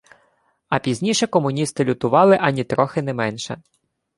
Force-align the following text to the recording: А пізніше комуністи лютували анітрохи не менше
А 0.69 0.79
пізніше 0.79 1.27
комуністи 1.27 1.85
лютували 1.85 2.35
анітрохи 2.41 3.01
не 3.01 3.13
менше 3.13 3.61